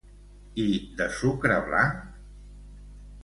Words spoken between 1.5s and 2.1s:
blanc?